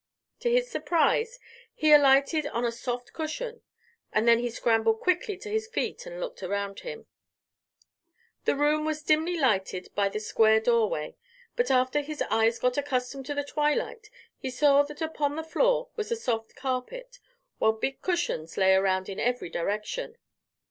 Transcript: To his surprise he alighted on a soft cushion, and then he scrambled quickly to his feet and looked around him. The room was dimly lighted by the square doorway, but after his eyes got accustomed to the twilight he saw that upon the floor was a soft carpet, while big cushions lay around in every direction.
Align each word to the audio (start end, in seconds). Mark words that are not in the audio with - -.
To 0.39 0.49
his 0.49 0.67
surprise 0.67 1.37
he 1.75 1.93
alighted 1.93 2.47
on 2.47 2.65
a 2.65 2.71
soft 2.71 3.13
cushion, 3.13 3.61
and 4.11 4.27
then 4.27 4.39
he 4.39 4.49
scrambled 4.49 4.99
quickly 4.99 5.37
to 5.37 5.47
his 5.47 5.67
feet 5.67 6.07
and 6.07 6.19
looked 6.19 6.41
around 6.41 6.79
him. 6.79 7.05
The 8.45 8.55
room 8.55 8.83
was 8.83 9.03
dimly 9.03 9.37
lighted 9.37 9.89
by 9.93 10.09
the 10.09 10.19
square 10.19 10.59
doorway, 10.59 11.17
but 11.55 11.69
after 11.69 12.01
his 12.01 12.23
eyes 12.31 12.57
got 12.57 12.79
accustomed 12.79 13.27
to 13.27 13.35
the 13.35 13.43
twilight 13.43 14.09
he 14.39 14.49
saw 14.49 14.81
that 14.81 15.03
upon 15.03 15.35
the 15.35 15.43
floor 15.43 15.89
was 15.95 16.11
a 16.11 16.15
soft 16.15 16.55
carpet, 16.55 17.19
while 17.59 17.73
big 17.73 18.01
cushions 18.01 18.57
lay 18.57 18.73
around 18.73 19.07
in 19.07 19.19
every 19.19 19.51
direction. 19.51 20.17